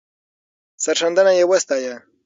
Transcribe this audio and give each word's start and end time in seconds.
سرښندنه 0.83 1.31
یې 1.37 1.43
وستایه. 1.51 1.95